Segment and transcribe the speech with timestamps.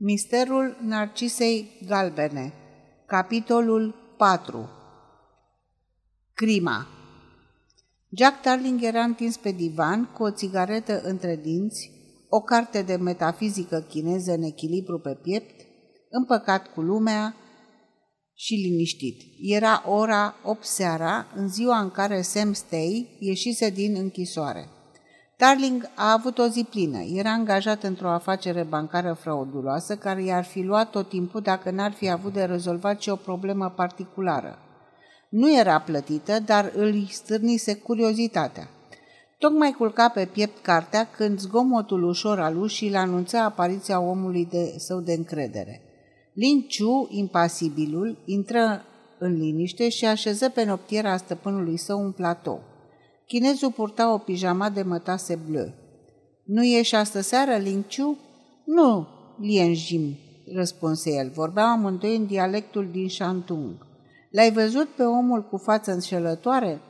[0.00, 2.52] Misterul Narcisei Galbene
[3.06, 4.68] Capitolul 4
[6.34, 6.86] Crima
[8.16, 11.90] Jack Tarling era întins pe divan cu o țigaretă între dinți,
[12.28, 15.60] o carte de metafizică chineză în echilibru pe piept,
[16.10, 17.34] împăcat cu lumea
[18.34, 19.20] și liniștit.
[19.38, 24.68] Era ora 8 seara, în ziua în care Sam Stay ieșise din închisoare.
[25.40, 26.98] Darling a avut o zi plină.
[27.14, 32.10] Era angajat într-o afacere bancară frauduloasă care i-ar fi luat tot timpul dacă n-ar fi
[32.10, 34.58] avut de rezolvat și o problemă particulară.
[35.28, 38.68] Nu era plătită, dar îl stârnise curiozitatea.
[39.38, 45.00] Tocmai culca pe piept cartea când zgomotul ușor al ușii anunță apariția omului de său
[45.00, 45.82] de încredere.
[46.34, 48.82] Lin Chu, impasibilul, intră
[49.18, 52.67] în liniște și așeză pe noptiera stăpânului său un platou.
[53.28, 55.72] Chinezul purta o pijama de mătase bleu.
[56.44, 58.18] Nu ieși astă seară, Ling Chu?
[58.64, 59.06] Nu,
[59.40, 60.16] Lien Jim,
[60.54, 61.30] răspunse el.
[61.34, 63.86] Vorbeau amândoi în dialectul din Shantung.
[64.30, 66.80] L-ai văzut pe omul cu față înșelătoare?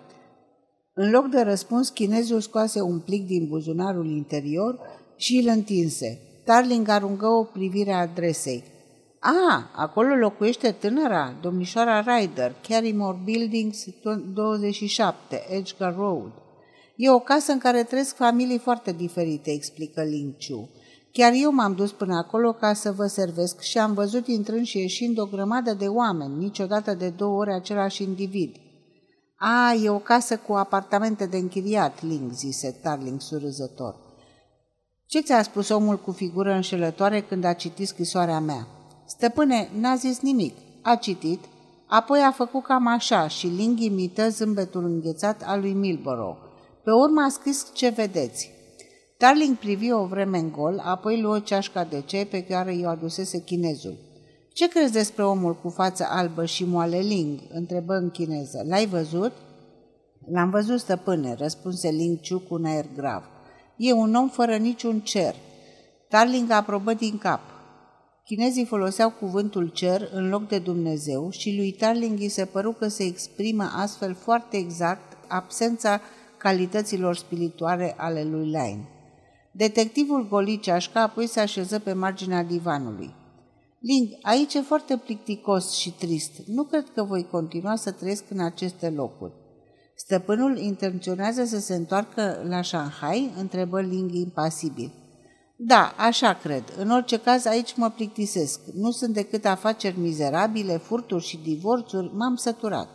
[0.94, 4.78] În loc de răspuns, chinezul scoase un plic din buzunarul interior
[5.16, 6.18] și îl întinse.
[6.44, 8.62] Tarling aruncă o privire a adresei.
[9.20, 13.84] A, acolo locuiește tânăra, domnișoara Ryder, Carrymore Buildings
[14.34, 16.32] 27, Edgar Road.
[16.96, 20.68] E o casă în care trăiesc familii foarte diferite, explică Ling Chu.
[21.12, 24.78] Chiar eu m-am dus până acolo ca să vă servesc și am văzut intrând și
[24.78, 28.56] ieșind o grămadă de oameni, niciodată de două ori același individ.
[29.36, 33.96] A, e o casă cu apartamente de închiriat, Ling, zise Tarling surâzător.
[35.06, 38.66] Ce ți-a spus omul cu figură înșelătoare când a citit scrisoarea mea?
[39.08, 40.54] Stăpâne, n-a zis nimic.
[40.82, 41.44] A citit,
[41.86, 46.38] apoi a făcut cam așa și Ling imită zâmbetul înghețat al lui Milborough.
[46.84, 48.50] Pe urmă a scris ce vedeți.
[49.18, 53.42] Darling privi o vreme în gol, apoi luă ceașca de ceai pe care i-o adusese
[53.42, 53.96] chinezul.
[54.52, 58.64] Ce crezi despre omul cu față albă și moale Ling?" întrebă în chineză.
[58.68, 59.32] L-ai văzut?"
[60.32, 63.22] L-am văzut, stăpâne," răspunse Ling Chu cu un aer grav.
[63.76, 65.34] E un om fără niciun cer."
[66.08, 67.40] Darling aprobă din cap.
[68.28, 72.88] Chinezii foloseau cuvântul cer în loc de Dumnezeu și lui Tarling îi se păru că
[72.88, 76.00] se exprimă astfel foarte exact absența
[76.36, 78.88] calităților spirituale ale lui Line.
[79.52, 83.14] Detectivul goli ceașca, apoi se așeză pe marginea divanului.
[83.80, 86.32] Ling, aici e foarte plicticos și trist.
[86.46, 89.32] Nu cred că voi continua să trăiesc în aceste locuri.
[89.96, 93.32] Stăpânul intenționează să se întoarcă la Shanghai?
[93.38, 94.92] întrebă Ling impasibil.
[95.60, 96.62] Da, așa cred.
[96.76, 98.60] În orice caz, aici mă plictisesc.
[98.74, 102.10] Nu sunt decât afaceri mizerabile, furturi și divorțuri.
[102.14, 102.88] M-am săturat.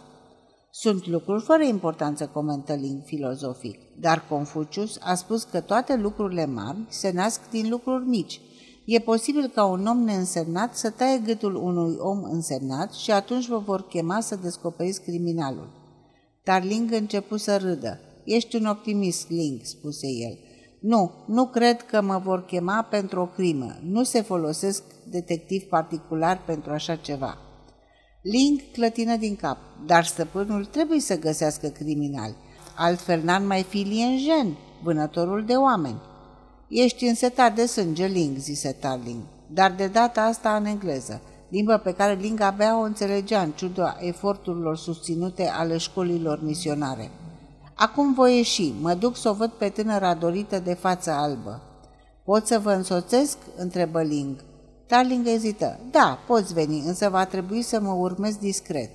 [0.71, 6.77] Sunt lucruri fără importanță, comentă Ling filozofic, dar Confucius a spus că toate lucrurile mari
[6.89, 8.41] se nasc din lucruri mici.
[8.85, 13.57] E posibil ca un om neînsemnat să taie gâtul unui om însemnat și atunci vă
[13.57, 15.69] vor chema să descoperiți criminalul.
[16.43, 17.99] Dar Ling începu să râdă.
[18.25, 20.37] Ești un optimist, Ling, spuse el.
[20.83, 23.75] Nu, nu cred că mă vor chema pentru o crimă.
[23.89, 27.37] Nu se folosesc detectiv particular pentru așa ceva.
[28.21, 32.35] Ling clătină din cap, dar stăpânul trebuie să găsească criminali.
[32.75, 36.01] Altfel n-ar mai fi Lienjen, vânătorul de oameni.
[36.67, 41.93] Ești însetat de sânge, Ling, zise Tarling, dar de data asta în engleză, limbă pe
[41.93, 47.11] care Ling abia o înțelegea în ciuda eforturilor susținute ale școlilor misionare.
[47.75, 51.61] Acum voi ieși, mă duc să o văd pe tânăra dorită de față albă.
[52.23, 53.37] Pot să vă însoțesc?
[53.57, 54.35] întrebă Ling.
[54.87, 55.79] Darling ezită.
[55.91, 58.91] Da, poți veni, însă va trebui să mă urmezi discret.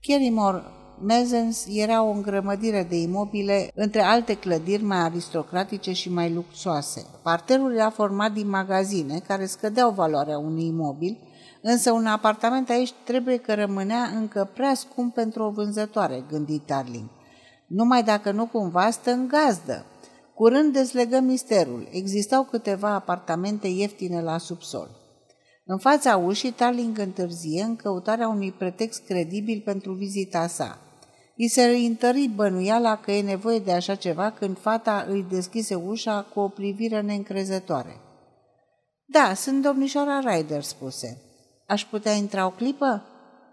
[0.00, 0.62] Kerrymore
[1.00, 7.06] Mezens era o îngrămădire de imobile între alte clădiri mai aristocratice și mai luxoase.
[7.22, 11.18] Parterul era format din magazine care scădeau valoarea unui imobil,
[11.62, 17.08] însă un apartament aici trebuie că rămânea încă prea scump pentru o vânzătoare, gândi Darling.
[17.74, 19.84] Numai dacă nu cumva stă în gazdă.
[20.34, 21.88] Curând dezlegăm misterul.
[21.90, 24.90] Existau câteva apartamente ieftine la subsol.
[25.64, 30.78] În fața ușii, Tarling întârzie în căutarea unui pretext credibil pentru vizita sa.
[31.36, 36.26] I se întări bănuiala că e nevoie de așa ceva când fata îi deschise ușa
[36.34, 37.96] cu o privire neîncrezătoare.
[39.06, 41.22] Da, sunt domnișoara Ryder, spuse.
[41.66, 43.02] Aș putea intra o clipă?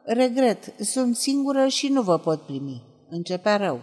[0.06, 2.84] Regret, sunt singură și nu vă pot primi.
[3.10, 3.80] Începea rău.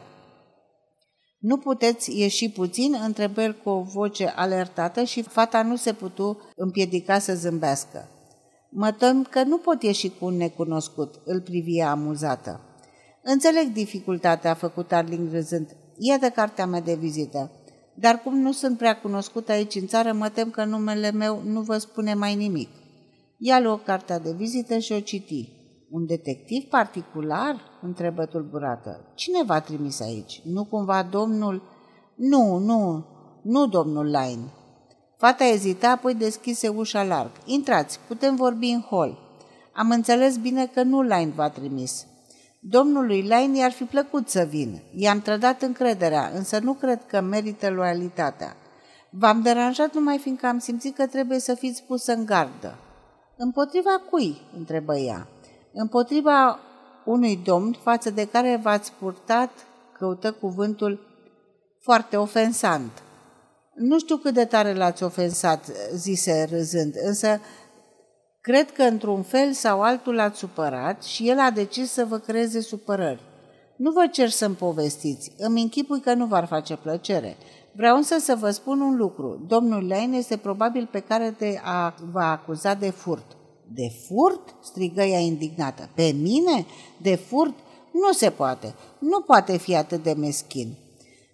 [1.38, 6.38] Nu puteți ieși puțin?" întrebă el cu o voce alertată și fata nu se putu
[6.56, 8.08] împiedica să zâmbească.
[8.70, 12.60] Mă tem că nu pot ieși cu un necunoscut," îl privia amuzată.
[13.22, 15.76] Înțeleg dificultatea, a făcut Arling râzând.
[15.96, 17.50] Iată cartea mea de vizită.
[17.94, 21.60] Dar cum nu sunt prea cunoscut aici în țară, mă tem că numele meu nu
[21.60, 22.68] vă spune mai nimic.
[23.38, 25.57] Ia luă cartea de vizită și o citi.
[25.90, 27.60] Un detectiv particular?
[27.82, 29.12] întrebă tulburată.
[29.14, 30.42] Cine v-a trimis aici?
[30.44, 31.62] Nu cumva domnul...
[32.14, 33.04] Nu, nu,
[33.42, 34.52] nu domnul Line.
[35.16, 37.30] Fata ezita, apoi deschise ușa larg.
[37.44, 39.18] Intrați, putem vorbi în hol.
[39.72, 42.06] Am înțeles bine că nu Line v-a trimis.
[42.60, 44.78] Domnului Line i-ar fi plăcut să vină.
[44.94, 48.56] I-am trădat încrederea, însă nu cred că merită loialitatea.
[49.10, 52.78] V-am deranjat numai fiindcă am simțit că trebuie să fiți pus în gardă.
[53.36, 54.40] Împotriva cui?
[54.56, 55.28] întrebă ea.
[55.72, 56.58] Împotriva
[57.04, 59.50] unui domn față de care v-ați purtat,
[59.98, 61.00] căută cuvântul,
[61.80, 63.02] foarte ofensant.
[63.74, 67.40] Nu știu cât de tare l-ați ofensat, zise râzând, însă
[68.40, 72.60] cred că într-un fel sau altul l-ați supărat și el a decis să vă creeze
[72.60, 73.22] supărări.
[73.76, 77.36] Nu vă cer să-mi povestiți, îmi închipui că nu v-ar face plăcere.
[77.72, 79.44] Vreau însă să vă spun un lucru.
[79.48, 83.36] Domnul Lane este probabil pe care te a, va acuza de furt.
[83.74, 84.54] De furt?
[84.62, 85.90] strigă ea indignată.
[85.94, 86.66] Pe mine?
[87.02, 87.54] De furt?
[87.92, 88.74] Nu se poate.
[88.98, 90.76] Nu poate fi atât de meschin.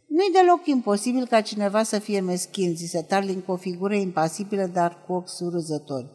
[0.06, 5.04] Nu-i deloc imposibil ca cineva să fie meschin, zise Tarling cu o figură impasibilă, dar
[5.06, 6.06] cu ochi surâzători.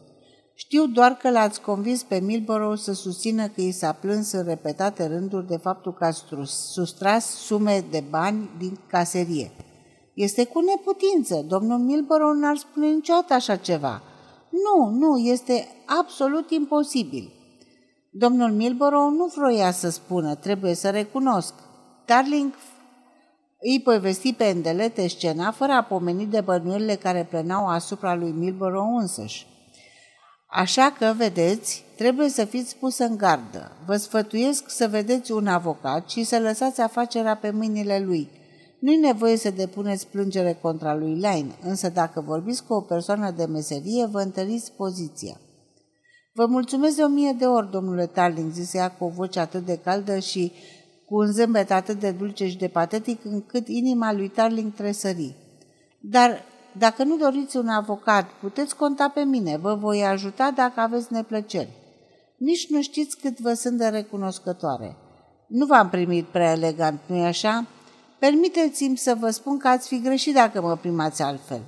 [0.54, 5.06] Știu doar că l-ați convins pe Milborough să susțină că i s-a plâns în repetate
[5.06, 6.12] rânduri de faptul că a
[6.46, 9.52] sustras sume de bani din caserie.
[10.14, 11.46] Este cu neputință.
[11.48, 14.02] Domnul Milborough n-ar spune niciodată așa ceva.
[14.50, 17.32] Nu, nu, este absolut imposibil.
[18.12, 21.54] Domnul Milborough nu vroia să spună, trebuie să recunosc.
[22.06, 22.54] Darling
[23.62, 28.98] îi povesti pe îndelete scena fără a pomeni de bănuielile care plenau asupra lui Milborough
[29.00, 29.48] însăși.
[30.52, 33.72] Așa că, vedeți, trebuie să fiți pus în gardă.
[33.86, 38.30] Vă sfătuiesc să vedeți un avocat și să lăsați afacerea pe mâinile lui.
[38.80, 43.46] Nu-i nevoie să depuneți plângere contra lui Line, însă dacă vorbiți cu o persoană de
[43.46, 45.40] meserie, vă întăriți poziția.
[46.34, 49.66] Vă mulțumesc de o mie de ori, domnule Tarling, zise ea cu o voce atât
[49.66, 50.52] de caldă și
[51.06, 55.36] cu un zâmbet atât de dulce și de patetic, încât inima lui Tarling tresări.
[56.02, 56.44] Dar
[56.78, 61.70] dacă nu doriți un avocat, puteți conta pe mine, vă voi ajuta dacă aveți neplăceri.
[62.38, 64.96] Nici nu știți cât vă sunt de recunoscătoare.
[65.48, 67.68] Nu v-am primit prea elegant, nu-i așa?
[68.20, 71.62] Permiteți-mi să vă spun că ați fi greșit dacă mă primați altfel.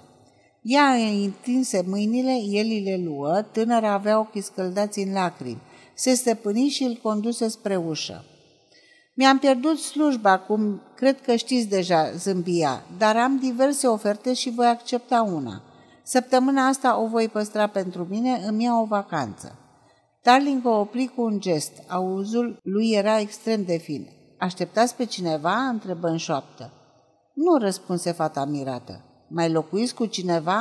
[0.62, 5.62] Ea îi întinse mâinile, el le luă, tânăra avea ochii scăldați în lacrimi.
[5.94, 8.26] Se stăpâni și îl conduse spre ușă.
[9.14, 14.68] Mi-am pierdut slujba, cum cred că știți deja, zâmbia, dar am diverse oferte și voi
[14.68, 15.64] accepta una.
[16.04, 19.56] Săptămâna asta o voi păstra pentru mine, îmi iau o vacanță.
[20.24, 21.72] Darling o opri cu un gest.
[21.88, 24.08] Auzul lui era extrem de fin.
[24.42, 26.72] Așteptați pe cineva?" întrebă în șoaptă.
[27.34, 29.02] Nu, răspunse fata mirată.
[29.28, 30.60] Mai locuiți cu cineva?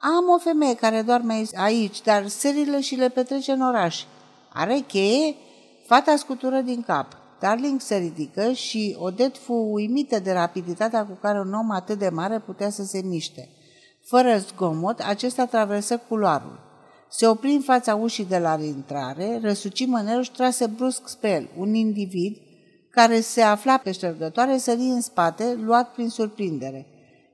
[0.00, 4.04] Am o femeie care doarme aici, dar serile și le petrece în oraș.
[4.52, 5.34] Are cheie?
[5.86, 7.06] Fata scutură din cap.
[7.40, 12.08] Darling se ridică și Odet fu uimită de rapiditatea cu care un om atât de
[12.08, 13.48] mare putea să se miște.
[14.04, 16.58] Fără zgomot, acesta traversă culoarul.
[17.10, 21.48] Se opri în fața ușii de la intrare, răsuci mânerul și trase brusc spre el.
[21.58, 22.36] Un individ,
[22.96, 26.86] care se afla pe ștergătoare, sări în spate, luat prin surprindere.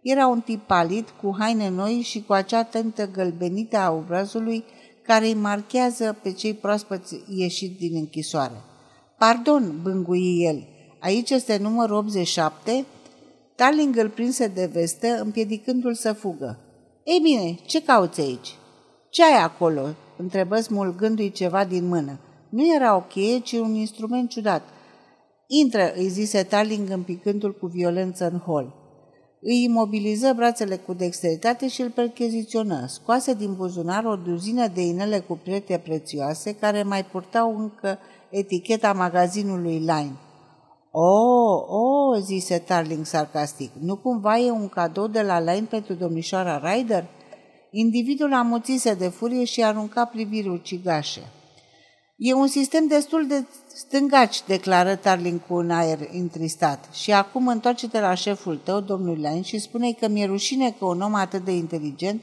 [0.03, 4.65] Era un tip palid, cu haine noi și cu acea tentă gălbenită a obrazului
[5.03, 8.55] care îi marchează pe cei proaspăți ieșit din închisoare.
[9.19, 10.69] Pardon, bângui el,
[11.01, 12.85] aici este numărul 87?
[13.55, 16.59] Tarling îl prinse de vestă, împiedicându-l să fugă.
[17.05, 18.55] Ei bine, ce cauți aici?
[19.11, 22.19] Ce ai acolo?" întrebă smulgându-i ceva din mână.
[22.49, 24.63] Nu era o cheie, ci un instrument ciudat.
[25.61, 28.75] Intră, îi zise Tarling împicându-l cu violență în hol.
[29.41, 32.87] Îi imobiliză brațele cu dexteritate și îl percheziționă.
[32.87, 37.99] Scoase din buzunar o duzină de inele cu priete prețioase care mai purtau încă
[38.31, 40.17] eticheta magazinului Line.
[40.91, 46.73] Oh, oh, zise Tarling sarcastic, nu cumva e un cadou de la Line pentru domnișoara
[46.73, 47.05] Ryder?
[47.71, 51.21] Individul amuțise de furie și arunca priviri ucigașe.
[52.25, 56.89] E un sistem destul de stângaci, declară Tarling cu un aer intristat.
[56.93, 61.01] Și acum întoarce-te la șeful tău, domnul Lane, și spune că mi-e rușine că un
[61.01, 62.21] om atât de inteligent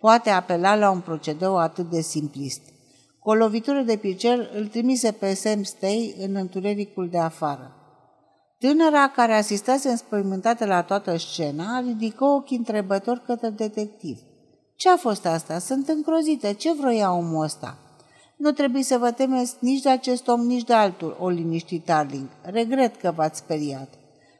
[0.00, 2.60] poate apela la un procedeu atât de simplist.
[3.18, 7.72] Cu o lovitură de picel îl trimise pe Sam Stay în întunericul de afară.
[8.58, 14.18] Tânăra, care asistase înspăimântată la toată scena, ridică ochii întrebători către detectiv.
[14.76, 15.58] Ce a fost asta?
[15.58, 16.52] Sunt încrozită.
[16.52, 17.78] Ce vroia omul ăsta?"
[18.36, 22.28] Nu trebuie să vă temeți nici de acest om, nici de altul, o liniști Tarling.
[22.42, 23.88] Regret că v-ați speriat.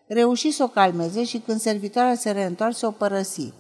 [0.07, 3.53] Reuși să o calmeze și când servitoarea se reîntoarse, o părăsi.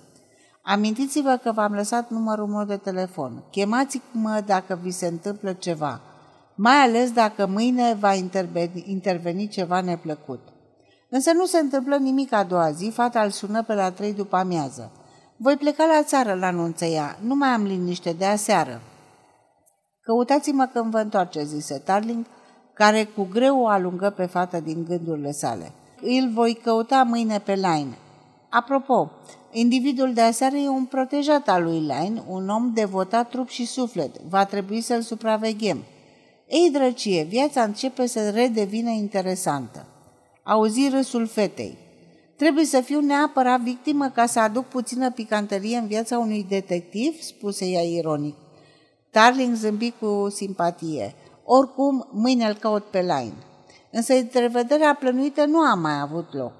[0.63, 3.43] Amintiți-vă că v-am lăsat numărul meu de telefon.
[3.51, 6.01] Chemați-mă dacă vi se întâmplă ceva,
[6.55, 8.15] mai ales dacă mâine va
[8.85, 10.41] interveni ceva neplăcut.
[11.09, 14.37] Însă nu se întâmplă nimic a doua zi, fata îl sună pe la trei după
[14.37, 14.91] amiază.
[15.37, 17.19] Voi pleca la țară, la anunță ea.
[17.23, 18.81] Nu mai am liniște de aseară.
[20.07, 22.27] Căutați-mă când vă întoarce, zise Tarling,
[22.73, 25.73] care cu greu o alungă pe fată din gândurile sale.
[26.01, 27.99] Îl voi căuta mâine pe Line.
[28.51, 29.11] Apropo,
[29.53, 34.21] individul de aseară e un protejat al lui Line, un om devotat trup și suflet.
[34.29, 35.79] Va trebui să-l supraveghem.
[36.49, 39.87] Ei, drăcie, viața începe să redevină interesantă.
[40.43, 41.79] Auzi râsul fetei.
[42.37, 47.67] Trebuie să fiu neapărat victimă ca să aduc puțină picanterie în viața unui detectiv, spuse
[47.67, 48.35] ea ironic.
[49.17, 51.15] Tarling zâmbi cu simpatie.
[51.45, 53.33] Oricum, mâine îl caut pe Line.
[53.91, 56.53] Însă întrevederea plănuită nu a mai avut loc.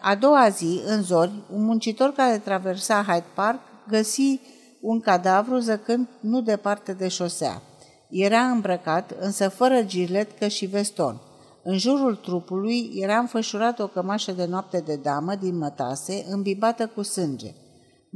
[0.00, 4.40] A doua zi, în zori, un muncitor care traversa Hyde Park găsi
[4.80, 7.62] un cadavru zăcând nu departe de șosea.
[8.10, 11.20] Era îmbrăcat, însă fără giletcă și veston.
[11.62, 17.02] În jurul trupului era înfășurat o cămașă de noapte de damă din mătase, îmbibată cu
[17.02, 17.54] sânge.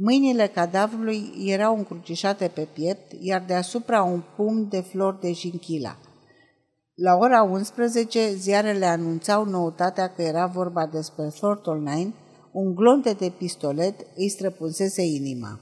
[0.01, 5.97] Mâinile cadavrului erau încrucișate pe piept, iar deasupra un pumn de flori de jinchila.
[6.95, 12.13] La ora 11, ziarele anunțau noutatea că era vorba despre Thornton Nine,
[12.51, 15.59] un glonte de pistolet îi străpunsese inima.